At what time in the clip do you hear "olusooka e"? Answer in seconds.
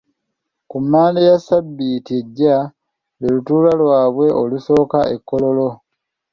4.41-5.17